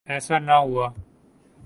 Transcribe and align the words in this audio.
ایسا 0.05 0.39
نہ 0.39 0.51
ہوا۔ 0.51 0.87